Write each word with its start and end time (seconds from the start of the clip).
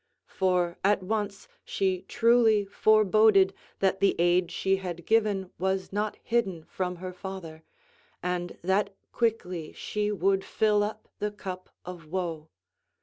For 0.25 0.79
at 0.83 1.03
once 1.03 1.47
she 1.63 2.01
truly 2.07 2.65
forboded 2.65 3.53
that 3.81 3.99
the 3.99 4.15
aid 4.19 4.49
she 4.49 4.77
had 4.77 5.05
given 5.05 5.51
was 5.59 5.93
not 5.93 6.17
hidden 6.23 6.65
from 6.65 6.95
her 6.95 7.13
father, 7.13 7.61
and 8.23 8.57
that 8.63 8.95
quickly 9.11 9.73
she 9.73 10.11
would 10.11 10.43
fill 10.43 10.81
up 10.81 11.07
the 11.19 11.29
cup 11.31 11.69
of 11.85 12.07
woe. 12.07 12.49